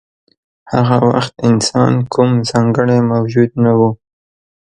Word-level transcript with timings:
هغه 0.73 0.95
وخت 1.09 1.33
انسان 1.49 1.93
کوم 2.13 2.31
ځانګړی 2.49 2.99
موجود 3.11 3.51
نه 3.63 3.71
و. 3.79 3.81